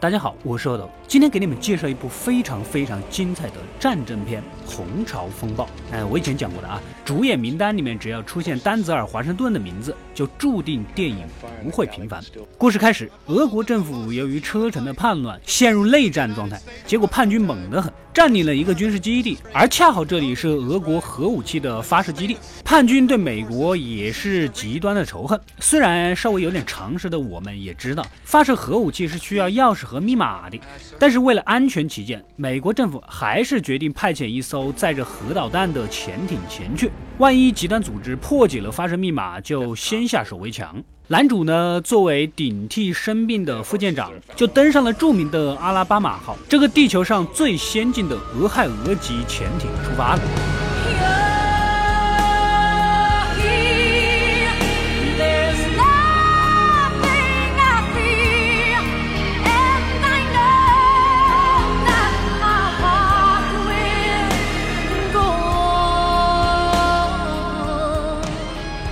[0.00, 5.64] 大家好，我是阿斗，今天给你们介绍一部非常非常精彩的战争片《红潮风暴》。
[5.90, 11.26] 哎，我以前讲过的啊，主演名单里面只要出现丹泽尔·华盛顿的名字，就注定电影
[11.64, 12.22] 不会平凡。
[12.56, 22.36] 故事开始，俄国政府由于车臣的叛乱陷入内战状态，结果叛军猛得很，占领了一个军事基地，而恰好这里是俄国核武器的发射基地。
[22.64, 29.80] 叛军对美国也是极端的仇恨，虽然稍微有点常识的我们也知道，发射核武器是需要钥匙。
[29.80, 30.60] 和密码的，
[31.00, 36.90] 但是为了安全起见，美国政府还是决定派遣一艘载着核导弹的潜艇前去。
[37.16, 40.76] 万一极端组织破解了发射密码，就先下手为强。
[41.08, 50.69] 男主呢，作为顶替生病的副舰长，就登上了著名的阿拉巴马号，这个地球上最先进的俄亥俄级潜艇，出发了。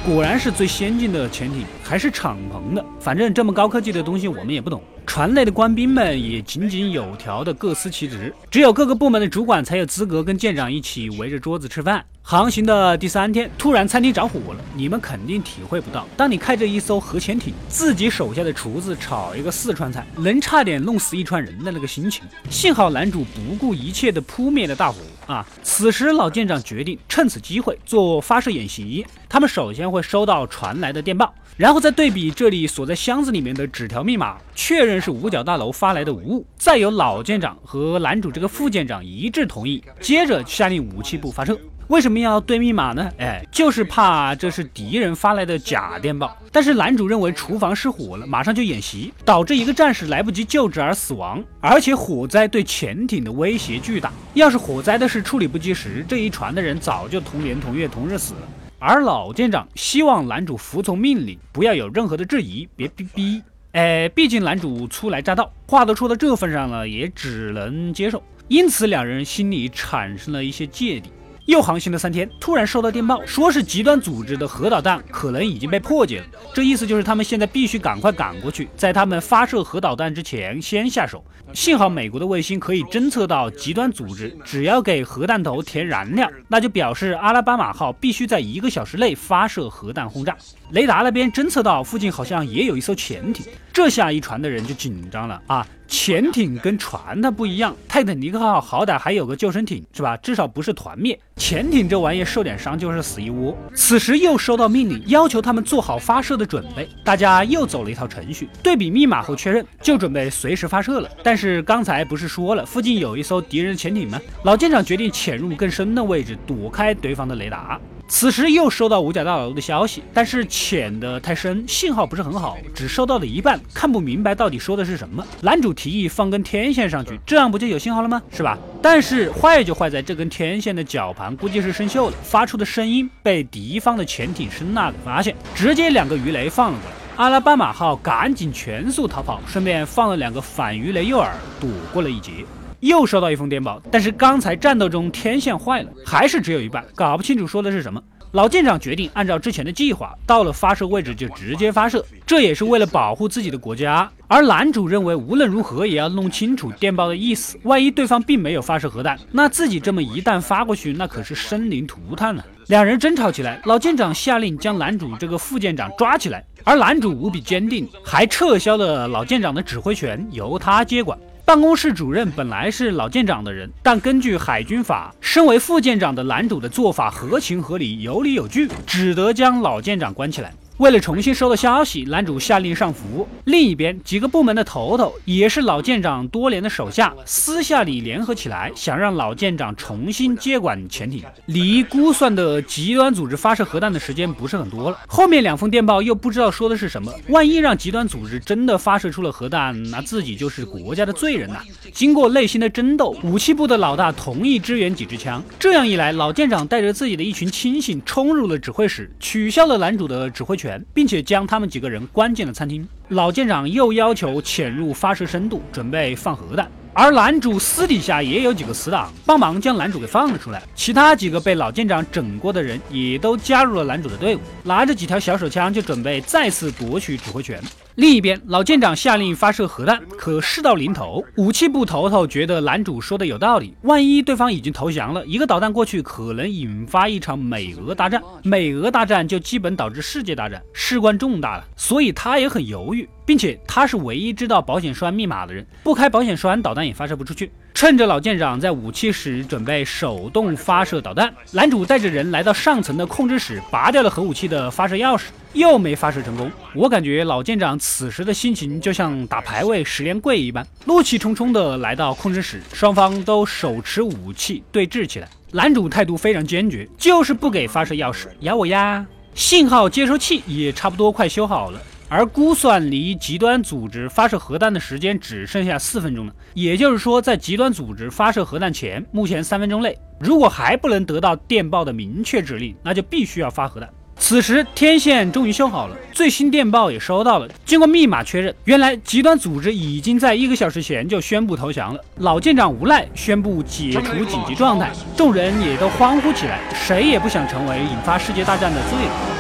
[0.09, 2.83] 果然是最先进的潜艇，还是敞篷的。
[2.99, 4.83] 反正这么高科技的东西，我们也不懂。
[5.09, 12.05] 船内的官兵们也井井有条的各司其职，只有各个部门的主管才有资格跟舰长一起围着桌子吃饭。
[12.21, 22.23] 航行的第三天，突然餐厅着火了，你们肯定体会不到，当你开着一艘核潜艇，自己手下的厨子炒一个四川菜，能差点弄死一船人的那个心情。
[22.51, 25.45] 幸好男主不顾一切的扑灭了大火啊！
[25.63, 31.35] 此时老舰长决定趁此机会做发射演习，他们首先会收到传来的电报。
[31.57, 41.59] 然后再对比这里锁在箱子里面的纸条密码，确认是五角大楼发来的无误，再由老舰长和男主这个副舰长一致同意，接着下令武器部发射。
[41.89, 43.11] 为什么要对密码呢？
[43.17, 46.37] 哎，就是怕这是敌人发来的假电报。
[46.53, 54.13] 但是男主认为厨房失火了，马上就演习，导致一个战士来不及救治而死亡，而且火灾对潜艇的威胁巨大。
[54.35, 58.41] 要是火灾的事处理不及时，这一船的人早就同年同月同日死了。
[58.79, 63.43] 而老舰长希望男主服从命令，不要有任何的质疑，别逼逼。
[63.73, 68.23] 哎，毕竟男主初来乍到，话都说到这份上了，也只能接受。
[68.49, 71.11] 因此，两人心里产生了一些芥蒂。
[71.49, 76.27] 又航行了三天，突然收到电报，说是极端组织的核导弹可能已经被破解了。
[76.53, 81.25] 这意思就是他们现在必须赶快赶过去，在他们发射核导弹之前先下手。
[81.55, 90.37] 幸好美国的卫星可以侦测到极端组织，只要给核弹头填燃料，那就表示阿拉巴马号必须在一个小时内发射核弹轰炸。
[90.73, 93.47] 雷达那边侦测到附近好像也有一艘潜艇，
[93.79, 95.65] 这下一船的人就紧张了啊！
[95.87, 100.17] 潜艇跟船它不一样，泰坦尼克号好歹还有个救生艇是吧？
[100.17, 101.17] 至少不是团灭。
[101.37, 103.57] 潜艇这玩意儿受点伤就是死一窝。
[103.77, 106.89] 此时又收到命令，要求他们做好发射的准备。
[107.05, 111.09] 大家又走了一套程序，对比密码后确认，就准备随时发射了。
[111.23, 114.21] 但是刚才不是说了，附近有一艘敌人潜艇吗？
[114.43, 117.81] 老舰长决定潜入更深的位置，躲开对方的雷达。
[118.09, 125.25] 此时又收到五角大楼的消息，但是潜的太深，信号不是很好，只收到了一半，看不明白到底说的是什么。
[125.43, 128.21] 男主提议放根天线上去，这样不就有信号了吗？
[128.33, 128.59] 是吧？
[128.81, 136.97] 但是坏就坏在这根天线的绞盘估计是生锈了，发出的声音被敌方的潜艇声呐给发现，直接两个鱼雷放了过来。
[137.17, 141.29] 阿拉巴马号赶紧全速逃跑，顺便放了两个反鱼雷诱饵，
[141.61, 142.33] 躲过了一劫。
[142.81, 148.03] 又收到一封电报，但是刚才战斗中天线坏了，还是只有一半，搞不清楚说的是什么。
[148.33, 154.09] 老舰长决定按照之前的计划，到了发射位置就直接发射，这也是为了保护自己的国家。
[154.27, 162.45] 而男主认为无论如何也要弄清楚电报的意思，万一对方并没有发射核弹，那自己这么一旦发过去，那可是生灵涂炭了。
[162.67, 171.19] 两人争吵起来，老舰长下令将男主这个副舰长抓起来，而男主无比坚定，还撤销了老舰长的指挥权，由他接管。
[171.49, 180.53] 办公室主任本来是老舰长的人，但根据海军法，身为副舰长的男主的做法合情合理、有理有据，只得将老舰长关起来。
[180.79, 183.27] 为了重新收到消息，男主下令上浮。
[183.47, 191.25] 另一边，几个部门的头头也是老舰长多年的手下，私下里联合起来，想让老舰长重新接管潜艇。
[191.47, 194.99] 离估算的极端组织发射核弹的时间不是很多了。
[195.09, 201.59] 后面两封电报又不知道说的是什么，万一让极端组织真的发射出了核弹，那自己就是国家的罪人呐！
[201.93, 205.43] 经过内心的争斗，武器部的老大同意支援几支枪。
[205.59, 210.68] 这样一来，老舰长带着自己的一群亲信冲入了指挥室，取消了男主的指挥权。
[210.93, 212.87] 并且将他们几个人关进了餐厅。
[213.09, 216.69] 老舰长又要求潜入发射深度，准备放核弹。
[217.01, 220.61] 而男主私底下也有几个死党，帮忙将男主给放了出来。
[220.75, 227.63] 其他几个被老舰长整过的人也都加入了男主的队伍，拿着几条小手枪就准备再次夺取指挥权。
[227.95, 243.09] 另一边，老舰长下令发射核弹，可事到临头，武器部头头觉得男主说的有道理，万一对方已经投降了，一个导弹过去，可能引发一场美俄大战，美俄大战就基本导致世界大战，事关重大了，所以他也很犹豫。
[243.29, 247.53] 并且他是唯一知道保险栓密码的人，不开保险栓，导弹也发射不出去。
[247.75, 256.51] 趁着老舰长在武器室准备手动发射导弹，男主带着人来到上层的控制室，拔掉了核武器的发射钥匙，又没发射成功。
[256.75, 265.29] 我感觉老舰长此时的心情就像打排位十连跪一般，怒气冲冲的来到控制室，双方都手持武器对峙起来。
[265.53, 269.05] 男主态度非常坚决，就是不给发射钥匙，咬我呀！
[269.35, 271.79] 信号接收器也差不多快修好了。
[272.09, 283.89] 而估算离极端组织发射核弹的时间只剩下四分钟了，也就是说，在极端组织发射核弹前，目前三分钟内，如果还不能得到电报的明确指令，那就必须要发核弹。
[284.21, 287.49] 此时天线终于修好了，最新电报也收到了。
[287.65, 292.01] 经过密码确认，原来极端组织已经在一个小时前就宣布投降了。
[292.17, 299.38] 老舰长无奈宣布解除紧急状态，众人也都欢呼起来，谁也不想成为引发世界大战的罪人。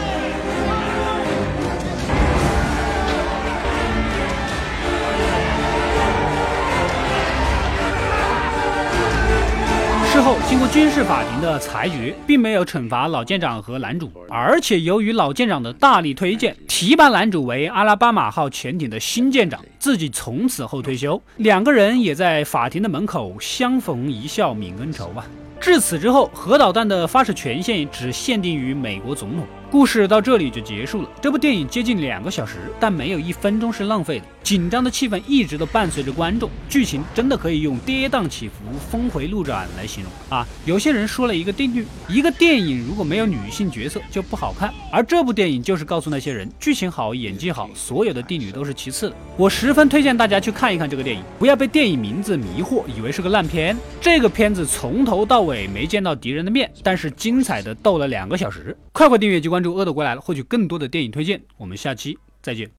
[10.18, 21.22] 之后，经过军事法庭的裁决，并没有惩罚老舰长和男主，而且由于老舰长的大力推荐，提拔男主为阿拉巴马号潜艇的新舰长，自己从此后退休。
[21.36, 25.24] 两个人也在法庭的门口相逢一笑泯恩仇啊。
[25.60, 29.46] 至此之后，核导弹的发射权限只限定于美国总统。
[29.70, 31.08] 故事到这里就结束了。
[31.20, 34.24] 这部电影接近两个小时，但没有一分钟是浪费的。
[34.42, 38.54] 紧张的气氛一直都伴随着观众，剧情真的可以用跌宕起伏、
[38.90, 40.46] 峰回路转来形容啊！
[40.64, 44.72] 有些人说了一个定律：一个电影如果没有女性角色就不好看。
[44.90, 49.16] 而这部电影就是告诉那些人，剧情好、演技好，所有的定律都是其次的。
[49.36, 53.76] 我十分推荐大家去看一看这个电影，不要被电影名字迷惑，以为是个烂片。
[54.00, 58.74] 这个片子从头到尾没见到敌人的面，但是精彩的斗了两个小时。
[58.92, 61.42] 快快订阅机关关注，恶的归来，获取更多的电影推荐。
[61.56, 62.66] 我们下期再见。